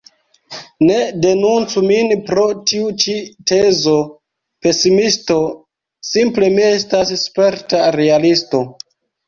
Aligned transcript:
Ne 0.85 0.95
denuncu 1.25 1.83
min 1.89 2.09
pro 2.29 2.45
tiu 2.71 2.87
ĉi 3.03 3.13
tezo 3.53 3.95
pesimisto; 4.67 5.37
simple 6.15 6.53
mi 6.57 6.67
estas 6.73 7.15
sperta 7.29 7.87
realisto. 8.01 8.67